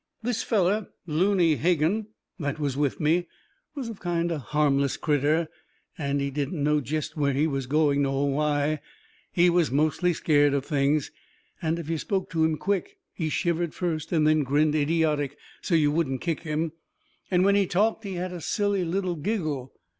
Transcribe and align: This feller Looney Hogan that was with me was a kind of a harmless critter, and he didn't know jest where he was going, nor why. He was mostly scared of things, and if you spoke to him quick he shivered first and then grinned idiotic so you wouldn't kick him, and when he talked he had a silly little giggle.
This 0.23 0.41
feller 0.41 0.87
Looney 1.05 1.55
Hogan 1.57 2.07
that 2.39 2.57
was 2.57 2.75
with 2.75 2.99
me 2.99 3.27
was 3.75 3.87
a 3.87 3.93
kind 3.93 4.31
of 4.31 4.37
a 4.37 4.43
harmless 4.45 4.97
critter, 4.97 5.47
and 5.95 6.19
he 6.19 6.31
didn't 6.31 6.63
know 6.63 6.81
jest 6.81 7.15
where 7.15 7.33
he 7.33 7.45
was 7.45 7.67
going, 7.67 8.01
nor 8.01 8.27
why. 8.33 8.79
He 9.31 9.47
was 9.47 9.69
mostly 9.69 10.13
scared 10.13 10.55
of 10.55 10.65
things, 10.65 11.11
and 11.61 11.77
if 11.77 11.87
you 11.87 11.99
spoke 11.99 12.31
to 12.31 12.43
him 12.43 12.57
quick 12.57 12.97
he 13.13 13.29
shivered 13.29 13.75
first 13.75 14.11
and 14.11 14.25
then 14.25 14.41
grinned 14.41 14.73
idiotic 14.73 15.37
so 15.61 15.75
you 15.75 15.91
wouldn't 15.91 16.21
kick 16.21 16.39
him, 16.39 16.71
and 17.29 17.45
when 17.45 17.53
he 17.53 17.67
talked 17.67 18.03
he 18.03 18.15
had 18.15 18.33
a 18.33 18.41
silly 18.41 18.83
little 18.83 19.15
giggle. 19.15 19.71